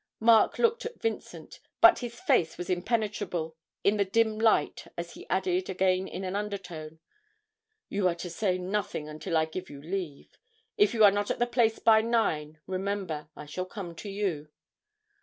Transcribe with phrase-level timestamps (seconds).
[0.19, 5.29] Mark looked at Vincent, but his face was impenetrable in the dim light as he
[5.29, 6.97] added, again in an undertone,
[7.87, 10.39] 'You are to say nothing until I give you leave.
[10.75, 14.49] If you are not at the place by nine, remember, I shall come to you.'